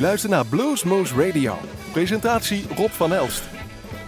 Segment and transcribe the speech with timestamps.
[0.00, 1.54] luistert naar Bluesmoose Radio.
[1.92, 3.42] Presentatie Rob van Elst.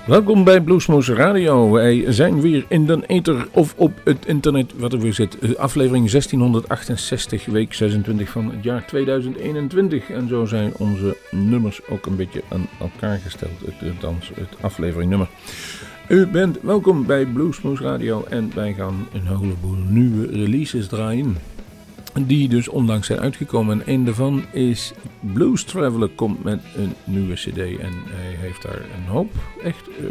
[0.06, 1.70] Welkom bij Bluesmoose Radio.
[1.70, 5.38] Wij zijn weer in de ether of op het internet, wat er weer zit.
[5.38, 10.10] Eh, aflevering 1668, week 26 van het jaar 2021.
[10.10, 13.60] En zo zijn onze nummers ook een beetje aan elkaar gesteld.
[13.64, 13.74] Het,
[14.34, 15.28] het afleveringnummer.
[16.08, 21.36] U bent welkom bij Bluesmoose Radio en wij gaan een heleboel nieuwe releases draaien
[22.20, 23.86] die dus onlangs zijn uitgekomen.
[23.86, 28.80] En een daarvan is Blues Traveler komt met een nieuwe cd en hij heeft daar
[28.96, 29.32] een hoop
[29.62, 30.10] echt uh,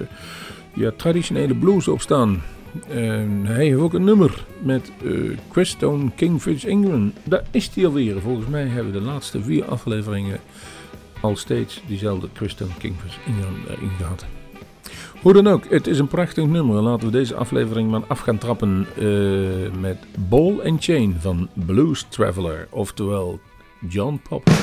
[0.73, 2.41] ja, traditionele blues op staan.
[2.87, 7.13] En hij heeft ook een nummer met uh, Crestone Kingfish England.
[7.23, 8.21] Daar is hij alweer.
[8.21, 10.39] Volgens mij hebben de laatste vier afleveringen
[11.21, 14.25] al steeds diezelfde Crestone Kingfish England erin gehad.
[15.21, 16.81] Hoe dan ook, het is een prachtig nummer.
[16.81, 19.97] Laten we deze aflevering maar af gaan trappen uh, met
[20.29, 23.39] Ball and Chain van Blues Traveler, oftewel
[23.89, 24.53] John Popper.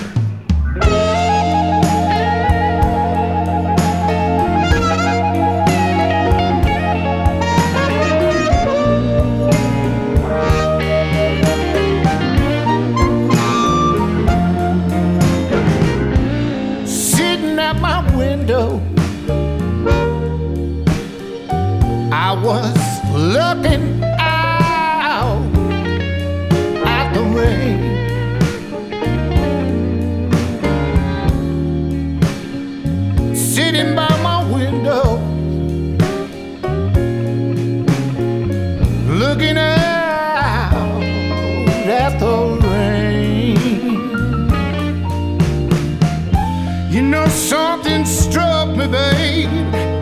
[22.49, 25.45] Was looking out
[26.87, 27.81] at the rain.
[33.37, 35.19] Sitting by my window,
[39.23, 41.03] looking out
[41.87, 43.59] at the rain.
[46.91, 49.98] You know, something struck me, babe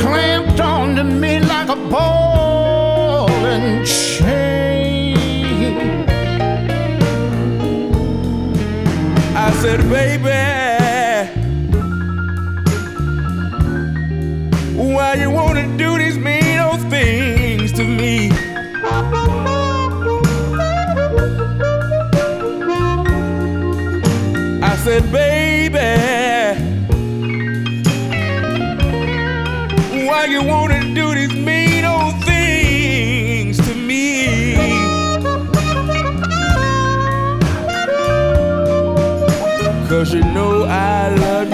[0.00, 5.16] clamped onto me like a ball and chain.
[9.34, 10.40] I said, baby,
[14.94, 16.18] why you wanna do these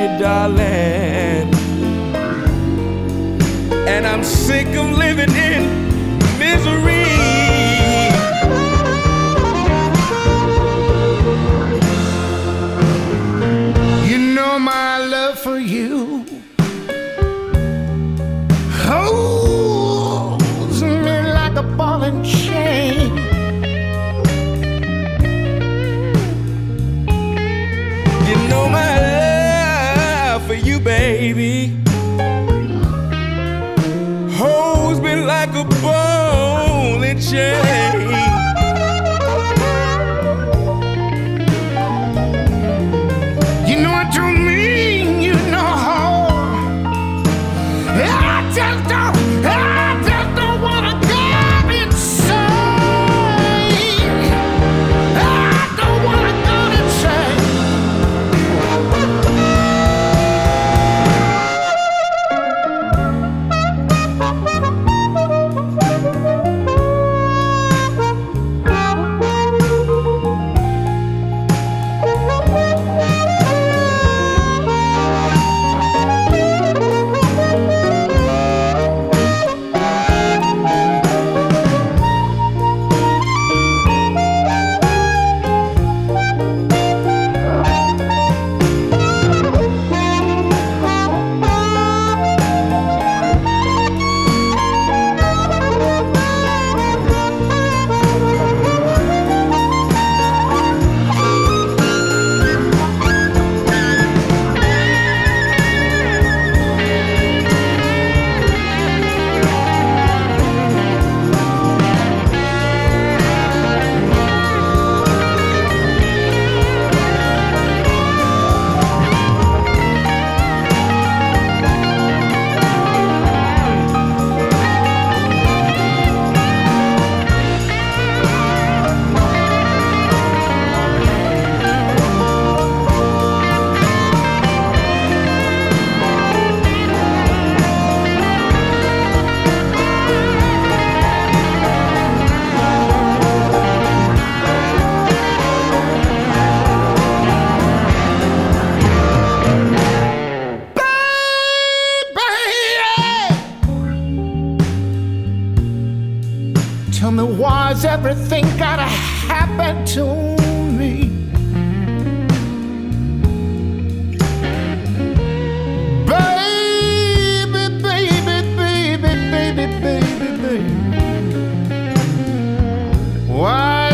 [0.01, 1.55] you, darling.
[3.89, 5.78] And I'm sick of living in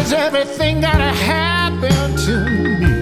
[0.05, 2.94] Is everything gonna happen to me?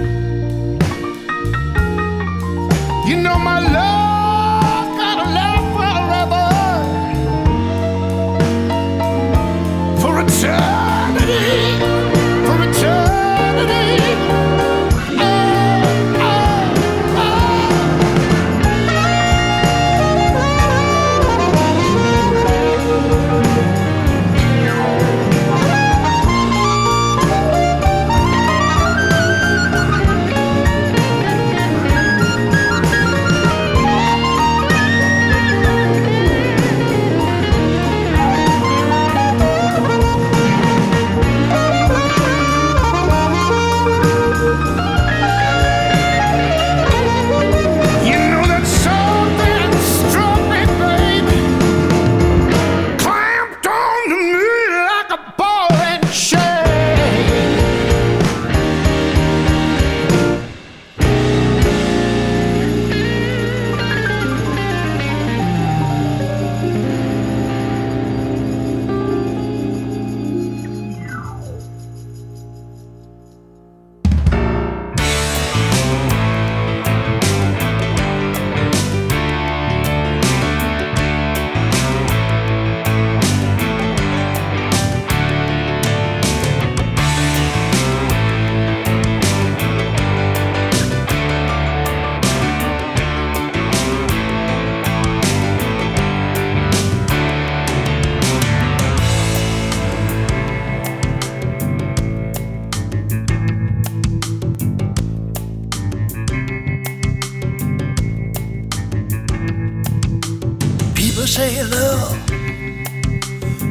[111.32, 112.30] Say love,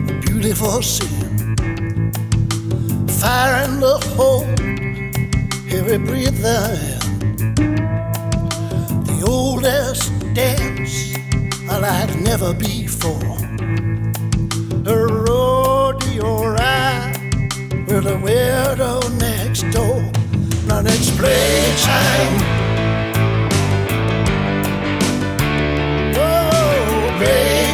[0.09, 1.53] a beautiful sin.
[3.21, 4.49] Fire in the hole,
[5.69, 7.05] every breath I am.
[9.05, 11.13] The oldest dance
[11.69, 13.37] I like never before.
[14.87, 14.97] The
[15.27, 17.13] rodeo ride
[17.87, 20.01] with the widow next door.
[20.65, 22.37] Now it's playtime.
[26.17, 27.50] Oh, playtime.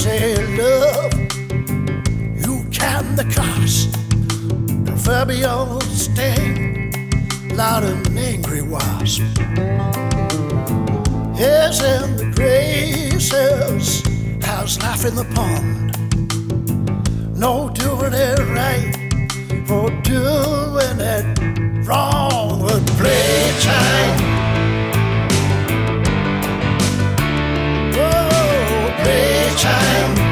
[0.00, 1.12] say love,
[2.44, 3.92] you can the cost.
[4.86, 7.10] Proverbial sting,
[7.54, 9.20] loud and angry wasp.
[11.36, 14.02] Yes, in the graces,
[14.42, 15.92] how's life in the pond?
[17.38, 18.96] No doing it right,
[19.68, 22.29] for doing it wrong
[29.60, 30.29] time.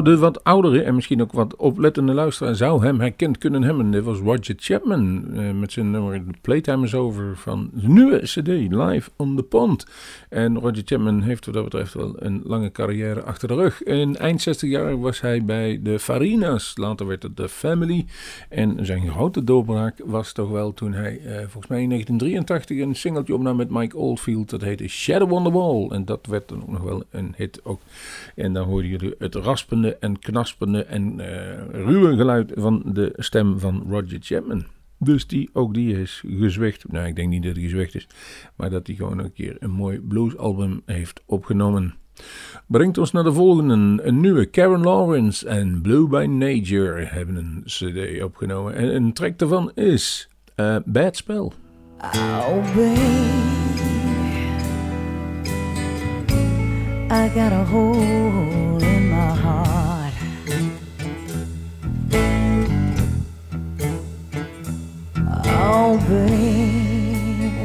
[0.00, 3.90] Nou, de wat oudere en misschien ook wat oplettende luisteraar zou hem herkend kunnen hebben.
[3.90, 8.48] Dit was Roger Chapman eh, met zijn nummer Playtime is Over van de nieuwe CD
[8.48, 9.86] Live on the Pond.
[10.28, 13.82] En Roger Chapman heeft wat dat betreft wel een lange carrière achter de rug.
[13.82, 18.06] In eind 60 jaar was hij bij de Farinas, later werd het de Family.
[18.48, 22.96] En zijn grote doorbraak was toch wel toen hij eh, volgens mij in 1983 een
[22.96, 24.50] singeltje opnam met Mike Oldfield.
[24.50, 25.88] Dat heette Shadow on the Wall.
[25.88, 27.80] En dat werd dan ook nog wel een hit ook.
[28.34, 33.58] En dan hoorden jullie het raspende en knaspende en eh, ruwe geluid van de stem
[33.58, 34.64] van Roger Chapman.
[34.98, 36.92] Dus die, ook die is gezwicht.
[36.92, 38.06] Nou, ik denk niet dat hij gezwicht is.
[38.56, 41.94] Maar dat hij gewoon een keer een mooi bluesalbum heeft opgenomen.
[42.66, 44.02] Brengt ons naar de volgende.
[44.02, 48.74] Een nieuwe Karen Lawrence en Blue by Nature hebben een cd opgenomen.
[48.74, 51.50] En een track daarvan is eh, Bad Spell.
[52.02, 53.50] Oh, babe,
[57.10, 58.89] I got a hole
[65.46, 67.60] Oh, babe,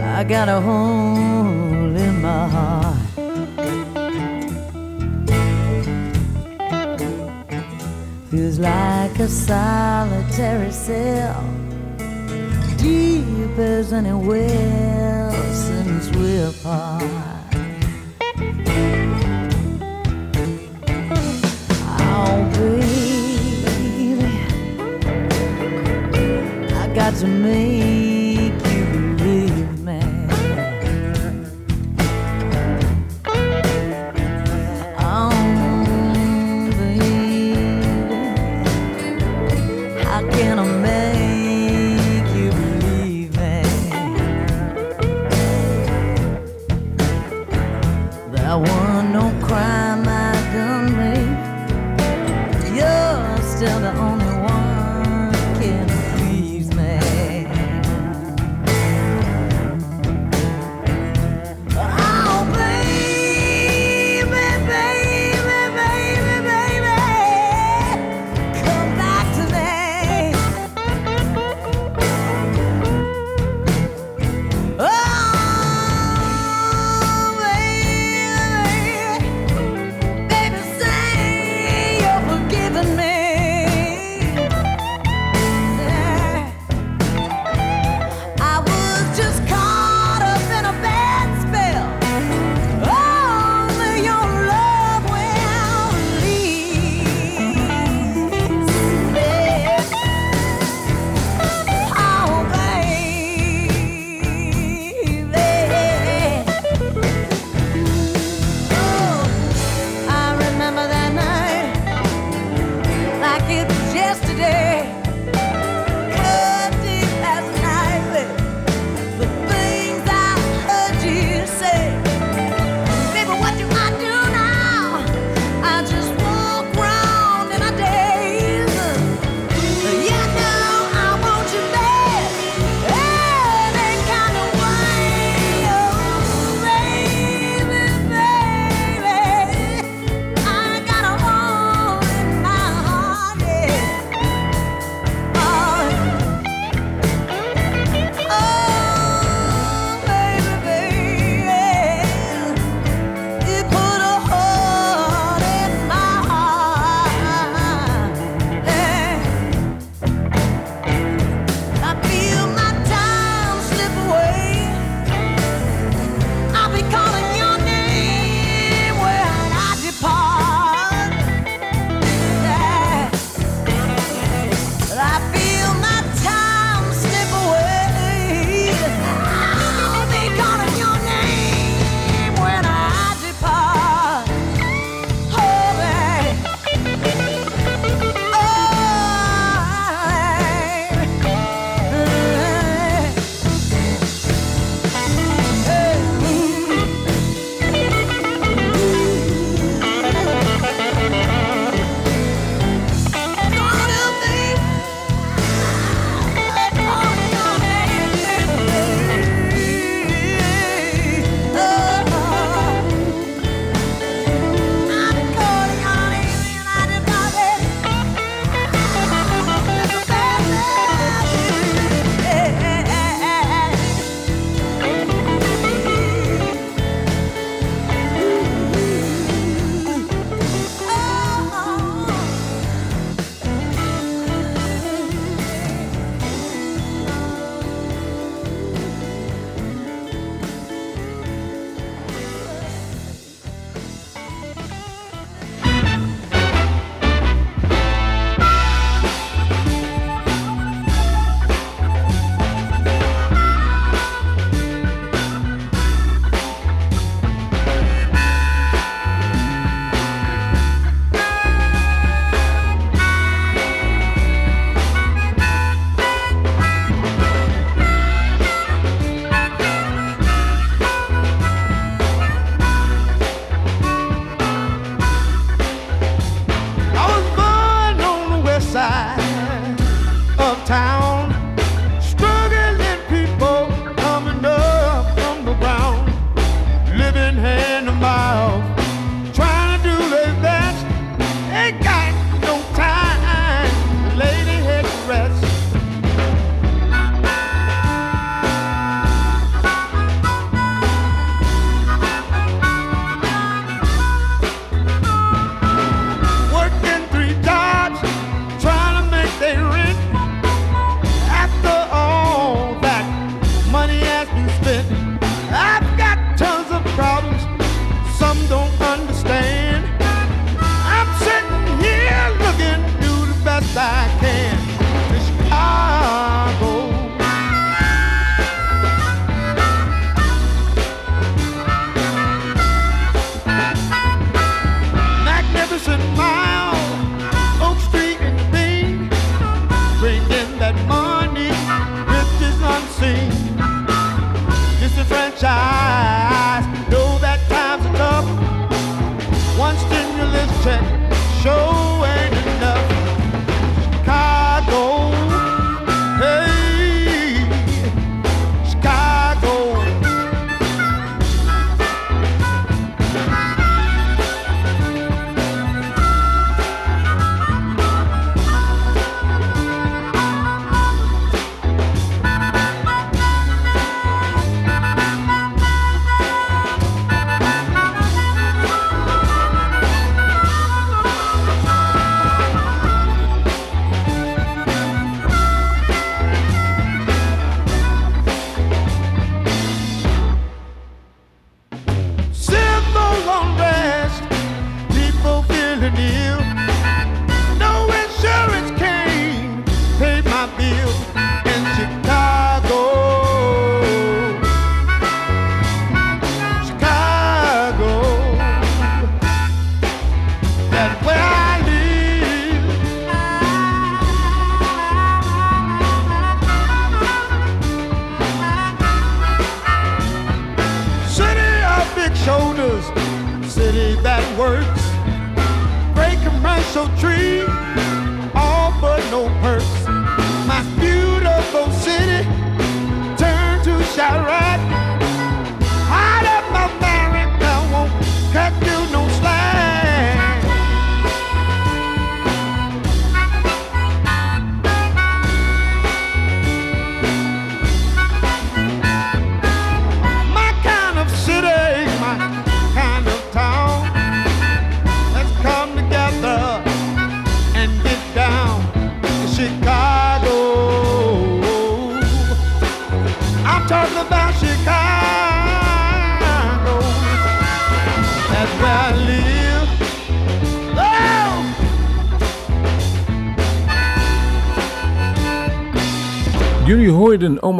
[0.00, 2.98] I got a hole in my heart.
[8.30, 11.44] Feels like a solitary cell
[12.78, 17.02] deep as any well since we're apart.
[22.16, 23.03] Oh, baby,
[27.12, 28.13] to make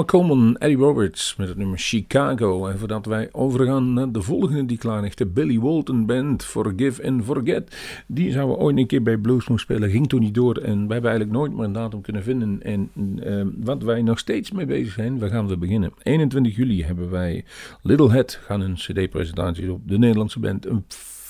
[0.05, 2.67] Coleman, Eddie Roberts met het nummer Chicago.
[2.67, 7.07] En voordat wij overgaan naar de volgende die klaar ligt, de Billy Walton Band, Forgive
[7.07, 7.77] and Forget.
[8.07, 10.57] Die zouden ooit een keer bij Bluesmoes spelen, ging toen niet door.
[10.57, 12.63] En wij hebben eigenlijk nooit meer een datum kunnen vinden.
[12.63, 12.91] En
[13.25, 15.93] uh, wat wij nog steeds mee bezig zijn, we gaan we beginnen.
[16.03, 17.45] 21 juli hebben wij
[17.83, 20.67] Little Head, gaan een cd-presentatie op de Nederlandse band.
[20.67, 20.85] Een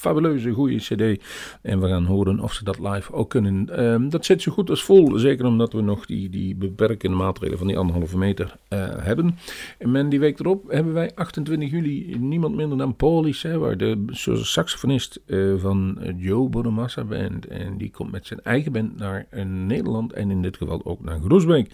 [0.05, 1.25] fabuleuze, goede CD.
[1.63, 3.85] En we gaan horen of ze dat live ook kunnen.
[3.85, 5.19] Um, dat zit zo goed als vol.
[5.19, 9.39] Zeker omdat we nog die, die beperkende maatregelen van die anderhalve meter uh, hebben.
[9.79, 14.05] En die week erop hebben wij 28 juli niemand minder dan Paulie Seward, de
[14.43, 17.47] saxofonist uh, van Joe Bonamassa Band.
[17.47, 21.19] En die komt met zijn eigen band naar Nederland en in dit geval ook naar
[21.21, 21.71] Groesbeek.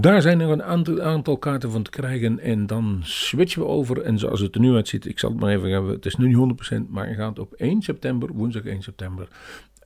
[0.00, 4.02] Daar zijn er een aantal, aantal, kaarten van te krijgen en dan switchen we over.
[4.02, 6.26] En zoals het er nu uitziet, ik zal het maar even hebben, het is nu
[6.26, 9.28] niet 100%, maar je gaat op 1 september, woensdag 1 september,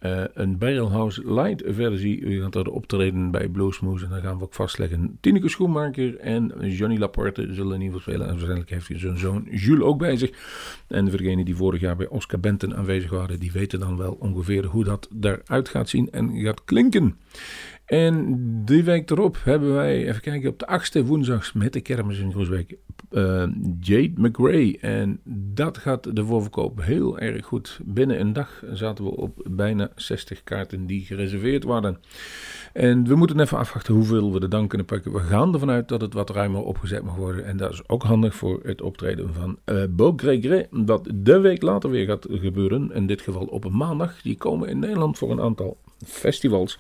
[0.01, 2.21] uh, een Barrelhouse Light versie.
[2.21, 5.19] U gaat er optreden bij Bluesmoose en dan gaan we ook vastleggen.
[5.21, 8.27] Tineke Schoenmaker en Johnny Laporte zullen in ieder geval spelen.
[8.27, 10.31] En waarschijnlijk heeft hij zijn zoon Jules ook bij zich.
[10.87, 14.65] En degenen die vorig jaar bij Oscar Benten aanwezig waren, die weten dan wel ongeveer
[14.65, 17.17] hoe dat eruit gaat zien en gaat klinken.
[17.93, 22.19] En die week erop hebben wij, even kijken, op de 8e woensdags met de kermis
[22.19, 22.77] in Groesbeek,
[23.11, 23.47] uh,
[23.81, 24.79] Jade McRae.
[24.81, 27.81] En dat gaat de voorverkoop heel erg goed.
[27.85, 32.01] Binnen een dag zaten we op bijna 60 kaarten die gereserveerd waren.
[32.73, 35.13] En we moeten even afwachten hoeveel we er dan kunnen pakken.
[35.13, 37.45] We gaan ervan uit dat het wat ruimer opgezet mag worden.
[37.45, 40.69] En dat is ook handig voor het optreden van uh, Beau Gregre.
[40.71, 42.93] Dat de week later weer gaat gebeuren.
[42.93, 44.23] In dit geval op een maandag.
[44.23, 46.79] Die komen in Nederland voor een aantal festivals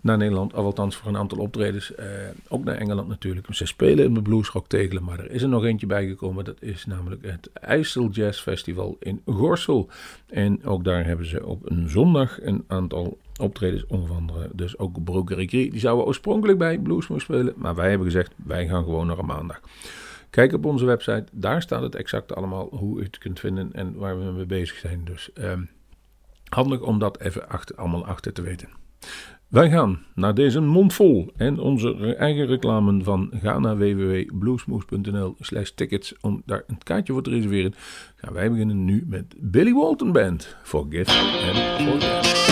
[0.00, 1.94] naar Nederland, althans voor een aantal optredens.
[1.94, 2.06] Eh,
[2.48, 3.46] ook naar Engeland natuurlijk.
[3.50, 6.44] Ze spelen in de Bluesrock Tegelen, maar er is er nog eentje bijgekomen.
[6.44, 9.88] Dat is namelijk het IJssel Jazz Festival in Gorsel.
[10.26, 15.04] En ook daar hebben ze op een zondag een aantal optredens, onder andere dus ook
[15.04, 19.18] Broker Die zouden oorspronkelijk bij Bluesmoes spelen, maar wij hebben gezegd, wij gaan gewoon naar
[19.18, 19.60] een maandag.
[20.30, 23.94] Kijk op onze website, daar staat het exact allemaal hoe u het kunt vinden en
[23.94, 25.04] waar we mee bezig zijn.
[25.04, 25.30] Dus...
[25.34, 25.68] Um,
[26.50, 28.68] Handig om dat even allemaal achter te weten.
[29.48, 36.14] Wij gaan naar deze mondvol en onze eigen reclame van ga naar www.bluesmoose.nl slash tickets
[36.20, 37.74] om daar een kaartje voor te reserveren.
[38.16, 42.49] Gaan wij beginnen nu met Billy Walton Band, Forgive and Forget.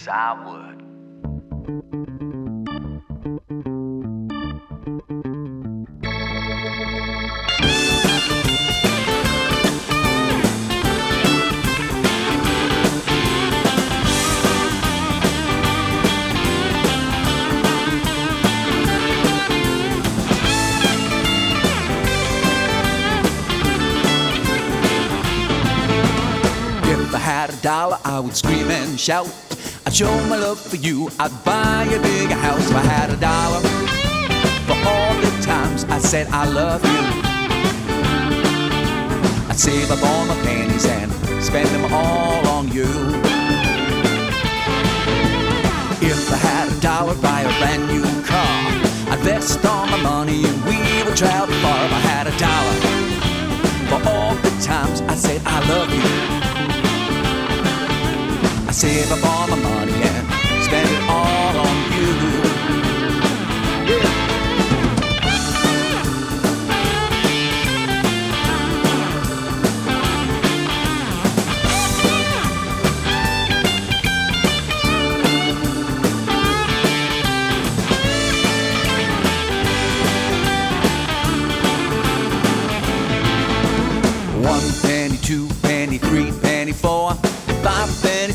[0.00, 0.80] Yes, I would.
[26.88, 29.49] If I had a dollar, I would scream and shout.
[29.86, 31.10] I'd show my love for you.
[31.18, 33.60] I'd buy a bigger house if I had a dollar.
[34.66, 37.00] For all the times I said I love you.
[39.48, 41.10] I'd save up all my pennies and
[41.42, 42.90] spend them all on you.
[46.02, 48.60] If I had a dollar, buy a brand new car.
[49.10, 52.76] I'd invest all my money and we would travel far if I had a dollar.
[53.88, 56.49] For all the times I said I love you.
[58.70, 59.99] I save up all my money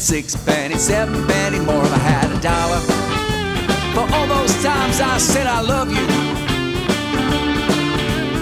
[0.05, 1.13] six penny, seven
[1.65, 2.79] more if I had a dollar.
[3.95, 6.05] For all those times I said I love you.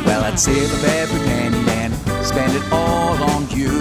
[0.06, 1.94] Well, I'd save up every penny and
[2.26, 3.72] spend it all on you.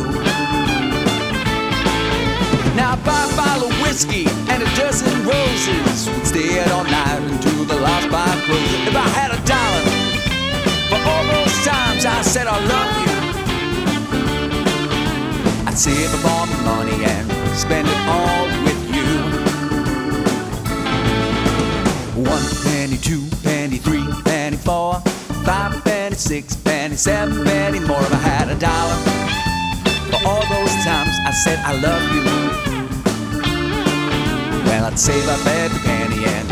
[2.79, 7.21] Now if I bottle of whiskey and a dozen roses, we'd stay out all night
[7.33, 8.87] until the last bar closes.
[8.87, 9.83] If I had a dollar
[10.87, 13.13] for all those times I said I love you.
[15.67, 19.11] I'd save up all my money and spend it all with you.
[22.23, 25.01] One penny, two penny, three penny, four,
[25.45, 28.97] five penny, six penny, seven penny more if I had a dollar.
[30.11, 32.25] For all those times I said I love you.
[34.67, 36.52] Well, I'd save up every penny and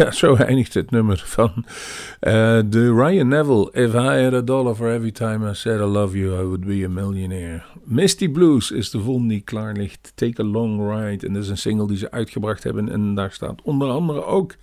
[0.00, 1.64] Ja, zo eindigt het nummer van
[2.20, 3.72] eh, de Ryan Neville.
[3.72, 6.66] If I had a dollar for every time I said I love you, I would
[6.66, 7.62] be a millionaire.
[7.84, 10.12] Misty Blues is de volgende die klaar ligt.
[10.14, 11.26] Take a long ride.
[11.26, 12.88] En dat is een single die ze uitgebracht hebben.
[12.88, 14.54] En daar staat onder andere ook,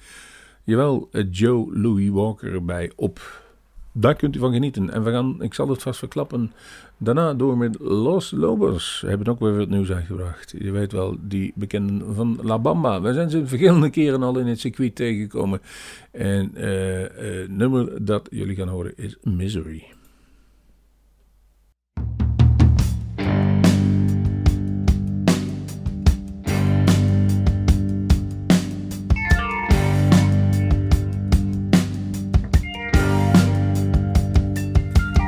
[0.63, 3.41] jawel, eh, Joe Louis Walker bij op.
[3.91, 4.89] Daar kunt u van genieten.
[4.89, 6.51] En we gaan, ik zal het vast verklappen,
[6.97, 9.03] daarna door met Los Lobos.
[9.05, 10.53] Hebben ook weer wat nieuws uitgebracht.
[10.57, 13.01] Je weet wel, die bekenden van La Bamba.
[13.01, 15.61] We zijn ze verschillende keren al in het circuit tegengekomen.
[16.11, 17.05] En eh
[17.41, 19.83] eh, nummer dat jullie gaan horen is Misery.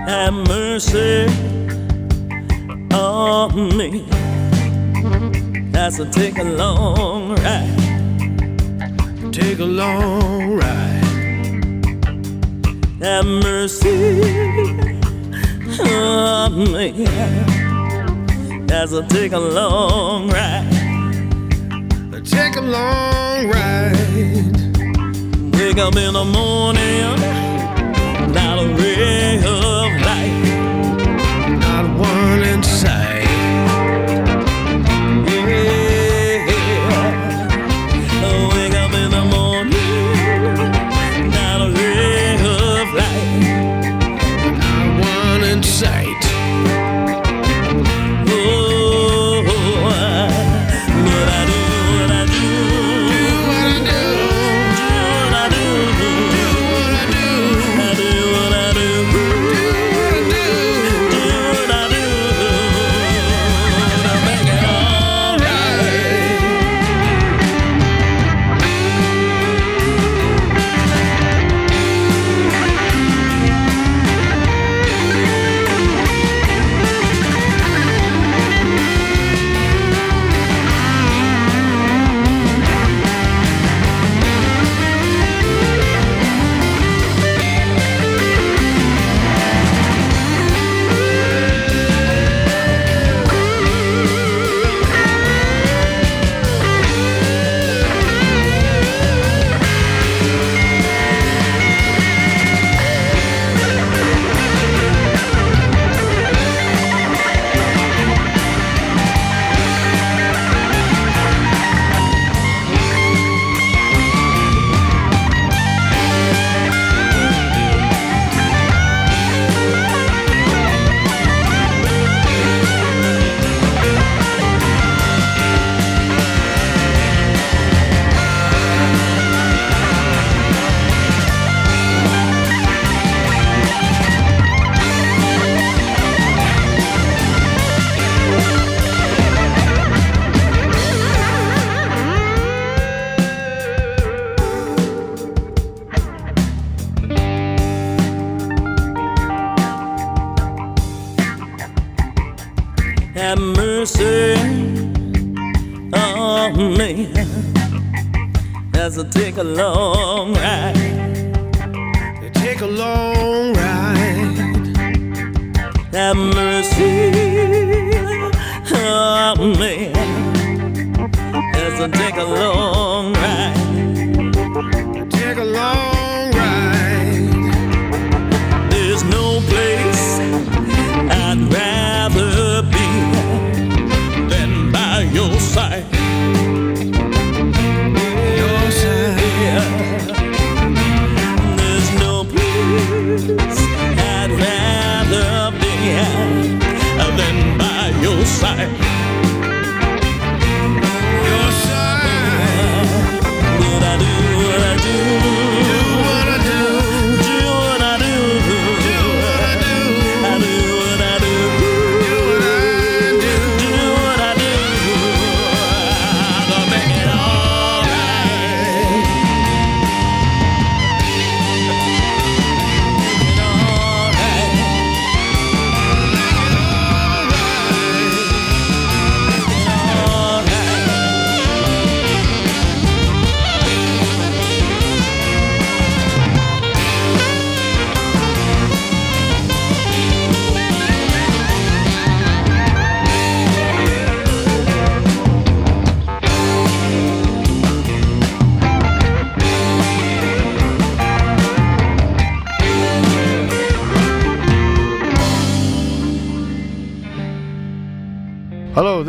[0.09, 1.58] have mercy
[3.19, 4.05] on me.
[5.71, 7.77] That's to take a long ride.
[9.33, 11.03] Take a long ride.
[13.01, 14.21] Have mercy
[15.81, 17.05] on me.
[18.67, 20.67] That's to take a long ride.
[22.25, 24.55] Take a long ride.
[25.53, 27.48] Wake up in the morning,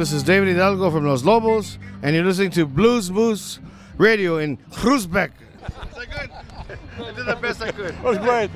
[0.01, 3.61] This is David Hidalgo from Los Lobos, and you're listening to Blues Moose
[3.99, 5.31] Radio in Cruzbeck.
[5.31, 7.07] Is that good?
[7.07, 7.95] I did the best I could.
[7.95, 8.51] It was great.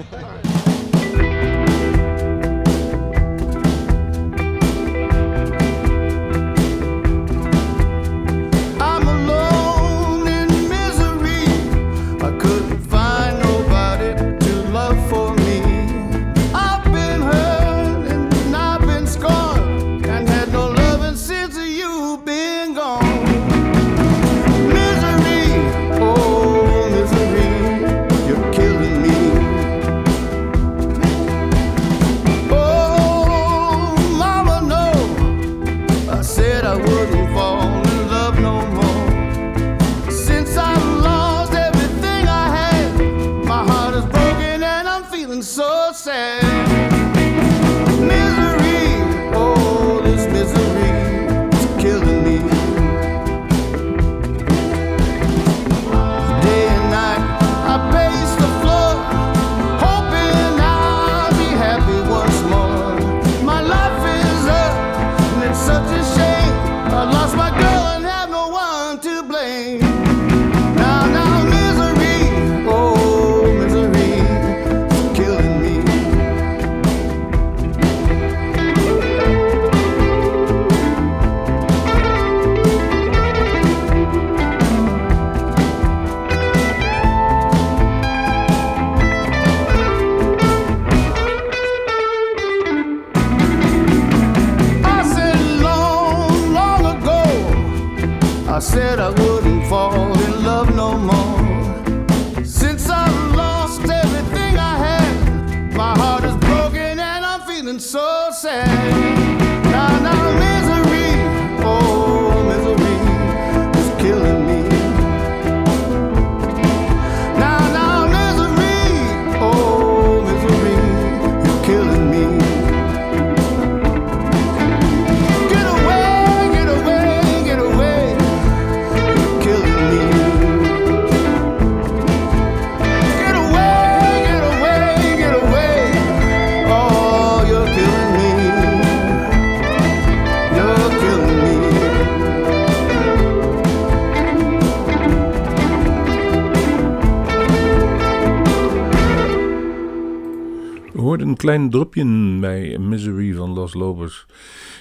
[151.45, 152.05] klein dropje
[152.41, 154.27] bij Misery van Los Lobos.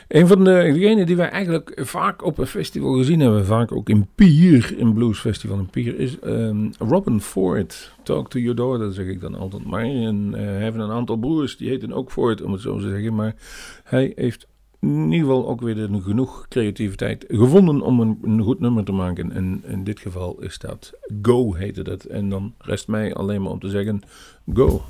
[0.07, 4.07] Een van degenen die wij eigenlijk vaak op een festival gezien hebben, vaak ook in
[4.16, 7.95] Pier, in Blues Festival in Pier, is ehm, Robin Ford.
[8.03, 9.84] Talk to your daughter, zeg ik dan altijd maar.
[9.84, 9.89] Eh,
[10.32, 13.16] hij heeft een aantal broers, die heten ook Ford, om het zo te zeggen.
[13.16, 13.36] Maar
[13.84, 14.47] hij heeft
[14.80, 19.32] in ieder geval ook weer genoeg creativiteit gevonden om een, een goed nummer te maken.
[19.32, 22.03] En in dit geval is dat Go, heette dat.
[22.03, 24.01] En dan rest mij alleen maar om te zeggen,
[24.53, 24.82] Go.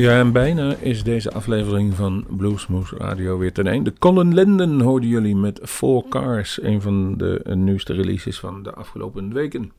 [0.00, 3.92] Ja, en bijna is deze aflevering van Bluesmoose Radio weer ten einde.
[3.98, 9.32] Colin Linden hoorden jullie met Four Cars, een van de nieuwste releases van de afgelopen
[9.32, 9.72] weken.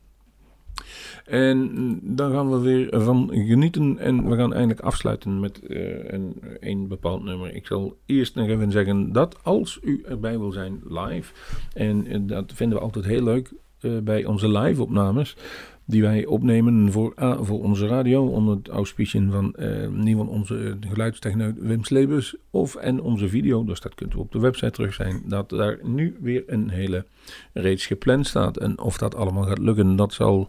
[1.24, 6.42] En daar gaan we weer van genieten en we gaan eindelijk afsluiten met eh, een,
[6.60, 7.54] een bepaald nummer.
[7.54, 11.32] Ik zal eerst nog even zeggen dat als u erbij wil zijn live,
[11.72, 15.36] en eh, dat vinden we altijd heel leuk eh, bij onze live opnames,
[15.92, 20.76] die wij opnemen voor, voor onze radio onder het auspiciën van eh nieuw van onze
[20.80, 24.94] geluidstechneut Wim Slebus of en onze video, dus dat kunt u op de website terug
[24.94, 27.04] zijn, dat daar nu weer een hele
[27.52, 28.56] reeks gepland staat.
[28.56, 30.48] En of dat allemaal gaat lukken, dat zal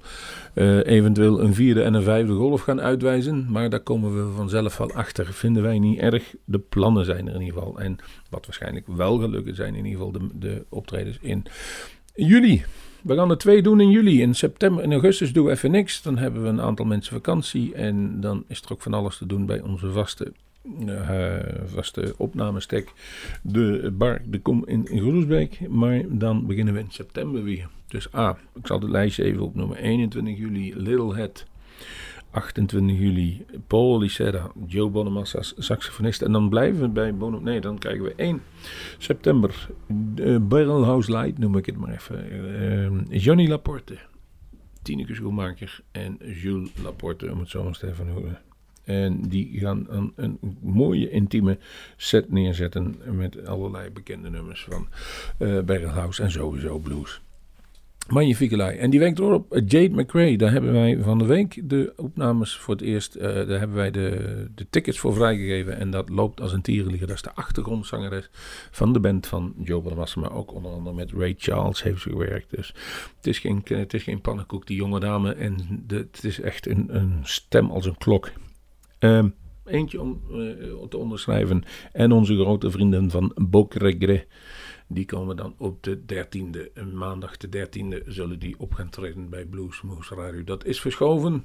[0.54, 4.78] eh, eventueel een vierde en een vijfde golf gaan uitwijzen, maar daar komen we vanzelf
[4.78, 5.34] wel achter.
[5.34, 7.80] Vinden wij niet erg, de plannen zijn er in ieder geval.
[7.80, 7.98] En
[8.30, 11.46] wat waarschijnlijk wel gaat lukken zijn in ieder geval de, de optredens in
[12.16, 12.64] juli.
[13.04, 14.22] We gaan er twee doen in juli.
[14.22, 16.02] In september en augustus doen we even niks.
[16.02, 17.74] Dan hebben we een aantal mensen vakantie.
[17.74, 20.32] En dan is er ook van alles te doen bij onze vaste,
[20.86, 21.36] eh,
[21.66, 22.94] vaste opnamestek.
[23.42, 25.70] De bar de Kom in Groesbeek.
[25.70, 27.68] Maar dan beginnen we in september weer.
[27.88, 29.78] Dus A, ik zal het lijstje even opnoemen.
[29.78, 31.46] 21 juli Little Head.
[32.34, 36.22] 28 juli Paul Licera, Joe Bonamassa, saxofonist.
[36.22, 37.40] En dan blijven we bij Bono.
[37.40, 38.42] Nee, dan krijgen we 1
[38.98, 39.70] september
[40.16, 42.34] uh, Barrelhouse Light, noem ik het maar even.
[43.12, 43.98] Uh, Johnny Laporte,
[44.82, 48.40] Tineke Schoenmaker en Jules Laporte, om het zo maar te noemen.
[48.84, 51.58] En die gaan een, een, mooie intieme
[51.96, 54.88] set neerzetten met allerlei bekende nummers van
[55.40, 57.22] uh, Barrelhouse en sowieso blues.
[58.10, 58.78] Magnifieke lei.
[58.78, 60.38] En die week erop, Jade McRae.
[60.38, 63.16] Daar hebben wij van de week de opnames voor het eerst.
[63.16, 65.78] Uh, daar hebben wij de, de tickets voor vrijgegeven.
[65.78, 67.08] En dat loopt als een tierenliger.
[67.08, 68.30] Dat is de achtergrondzangeres
[68.72, 70.20] van de band van Joe Bonamassa.
[70.20, 72.50] Maar ook onder andere met Ray Charles heeft ze gewerkt.
[72.50, 72.68] Dus
[73.16, 75.34] het is geen, het is geen pannenkoek, die jonge dame.
[75.34, 78.32] En de, het is echt een, een stem als een klok.
[79.00, 79.34] Um,
[79.66, 81.64] eentje om uh, te onderschrijven.
[81.92, 84.26] En onze grote vrienden van Bocregre.
[84.88, 89.46] Die komen dan op de 13e, maandag de 13e, zullen die op gaan treden bij
[89.46, 90.44] Bluesmoose Radio.
[90.44, 91.44] Dat is verschoven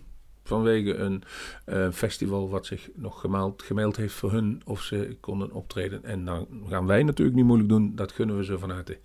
[0.49, 1.23] vanwege een
[1.67, 6.05] uh, festival wat zich nog gemeld, gemeld heeft voor hun of ze konden optreden.
[6.05, 8.99] En dan gaan wij natuurlijk niet moeilijk doen, dat gunnen we ze van harte.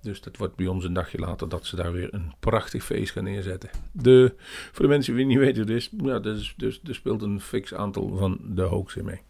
[0.00, 3.12] Dus dat wordt bij ons een dagje later dat ze daar weer een prachtig feest
[3.12, 3.70] gaan neerzetten.
[3.92, 4.34] De,
[4.72, 8.16] voor de mensen die niet weten, dus, ja, dus, dus, er speelt een fix aantal
[8.16, 9.20] van de hoax in mee.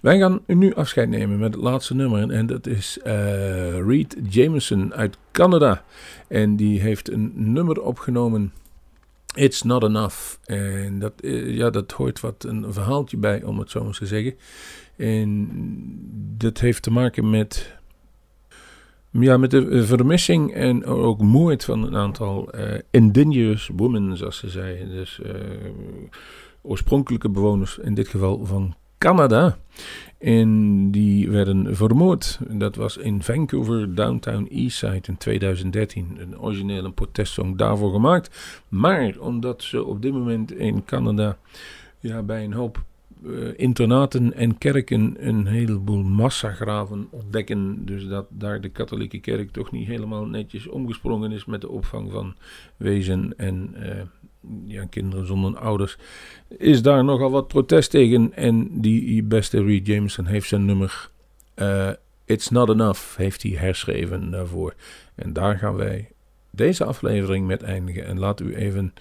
[0.00, 2.30] Wij gaan nu afscheid nemen met het laatste nummer.
[2.30, 5.84] En dat is eh, Reed Jameson uit Canada.
[6.28, 8.52] En die heeft een nummer opgenomen.
[9.34, 10.36] It's Not Enough.
[10.44, 14.06] En dat, eh, ja, dat hoort wat een verhaaltje bij, om het zo maar te
[14.06, 14.34] zeggen.
[14.96, 15.48] En
[16.36, 17.76] dat heeft te maken met
[19.10, 22.50] ja, met de vermissing en ook moord van een aantal
[22.90, 24.88] indigenous women, zoals ze zeiden.
[24.88, 25.20] Dus
[26.62, 29.58] oorspronkelijke bewoners, in dit geval van Canada.
[30.18, 32.38] En die werden vermoord.
[32.48, 36.16] Dat was in Vancouver, downtown Eastside in 2013.
[36.18, 38.62] Een originele protestsong daarvoor gemaakt.
[38.68, 41.38] Maar omdat ze op dit moment in Canada
[42.00, 42.84] ja, bij een hoop
[43.24, 47.84] eh, internaten en kerken een heleboel massagraven ontdekken.
[47.84, 52.10] Dus dat daar de katholieke kerk toch niet helemaal netjes omgesprongen is met de opvang
[52.10, 52.34] van
[52.76, 54.02] wezen en eh,
[54.64, 55.98] ja, kinderen zonder ouders.
[56.48, 58.34] Is daar nogal wat protest tegen.
[58.34, 61.10] En die beste Reed Jameson heeft zijn nummer
[61.54, 61.90] eh,
[62.24, 64.74] It's Not Enough heeft hij herschreven daarvoor.
[65.14, 66.10] En daar gaan wij
[66.50, 68.06] deze aflevering met eindigen.
[68.06, 68.94] En laat u even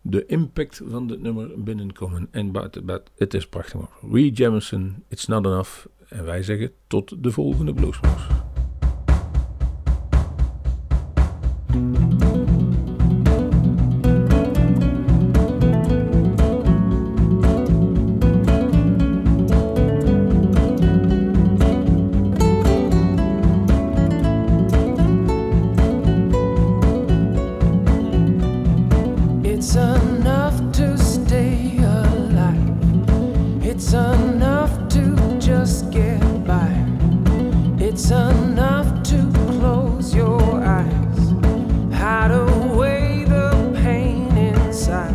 [0.00, 2.28] de impact van dit nummer binnenkomen.
[2.30, 2.52] En
[3.16, 3.80] het is prachtig.
[4.10, 5.86] Reed Jamison, It's Not Enough.
[6.08, 8.26] En wij zeggen tot de volgende Bluesmoes.
[38.12, 41.20] It's enough to close your eyes.
[41.94, 45.14] Hide away the pain inside.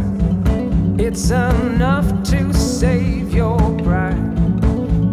[1.00, 4.34] It's enough to save your pride.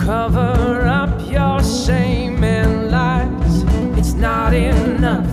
[0.00, 3.64] Cover up your shame and lies.
[3.98, 5.30] It's not enough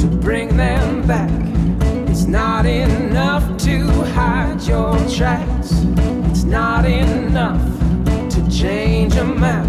[0.00, 1.30] to bring them back.
[2.10, 5.72] It's not enough to hide your tracks.
[6.28, 7.62] It's not enough
[8.34, 9.59] to change a map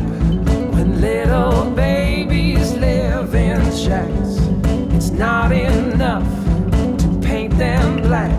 [5.21, 6.25] not enough
[6.97, 8.33] to paint them black.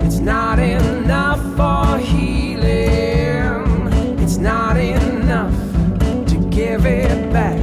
[0.00, 3.58] It's not enough for healing.
[4.22, 5.52] It's not enough
[6.28, 7.58] to give it back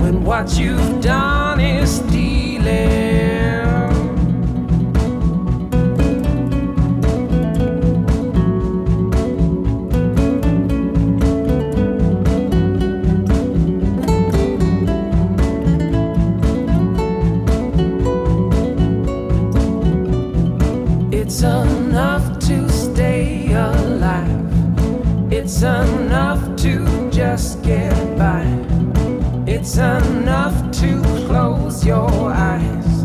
[0.00, 1.37] when what you've done
[29.78, 33.04] enough to close your eyes.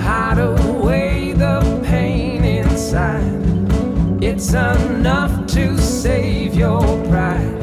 [0.00, 4.22] Hide away the pain inside.
[4.22, 7.56] It's enough to save your pride.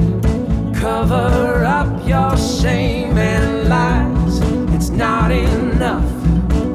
[0.75, 4.39] Cover up your shame and lies.
[4.73, 6.09] It's not enough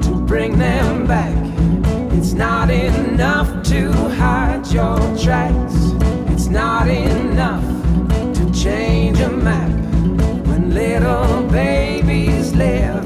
[0.05, 1.37] to bring them back.
[2.13, 5.75] It's not enough to hide your tracks.
[6.33, 7.20] It's not enough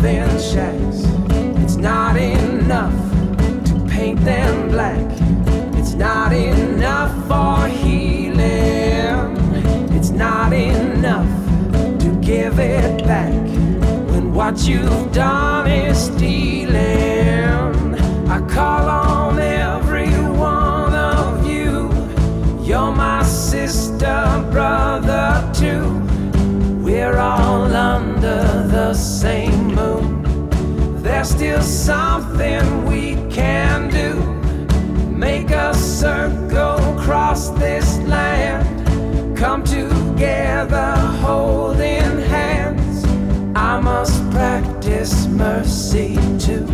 [0.04, 1.04] in shacks.
[1.62, 2.94] It's not enough
[3.66, 5.06] to paint them black.
[5.78, 8.38] It's not enough for healing.
[9.96, 11.28] It's not enough
[12.00, 13.32] to give it back
[14.10, 16.74] when what you've done is stealing.
[18.28, 21.90] I call on every one of you.
[22.62, 26.00] You're my sister, brother, too.
[26.82, 31.00] We're all under the same moon.
[31.02, 34.14] There's still something we can do.
[35.10, 39.36] Make a circle across this land.
[39.36, 43.04] Come together, holding hands.
[43.56, 46.66] I must practice mercy too.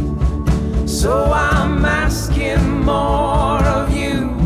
[0.87, 4.40] So I'm asking more of you.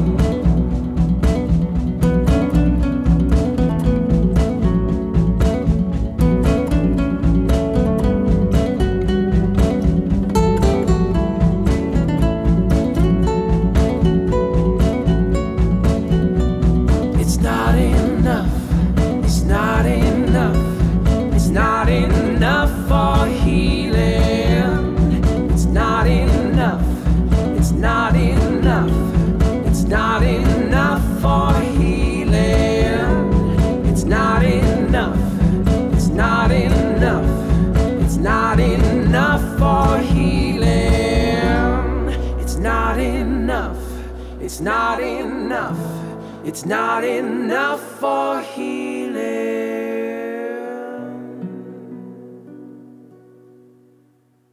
[46.66, 49.14] Not enough for healing.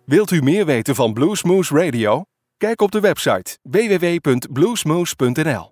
[0.06, 2.22] Wilt u meer weten van Bluesmoose Radio?
[2.58, 5.72] Kijk op de website www.bluesmoose.nl.